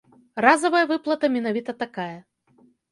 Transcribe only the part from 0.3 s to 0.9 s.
Разавая